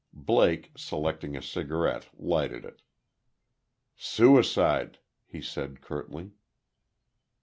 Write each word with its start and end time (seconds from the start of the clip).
Blake, 0.13 0.71
selecting 0.75 1.35
a 1.37 1.43
cigarette, 1.43 2.09
lighted 2.17 2.65
it. 2.65 2.81
"Suicide," 3.95 4.97
he 5.27 5.41
said, 5.43 5.79
curtly. 5.79 6.31